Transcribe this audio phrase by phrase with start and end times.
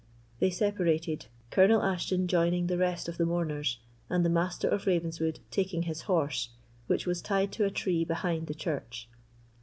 [0.39, 3.77] They separated; Colonel Ashton joining the rest of the mourners,
[4.09, 6.49] and the Master of Ravenswood taking his horse,
[6.87, 9.07] which was tied to a tree behind the church.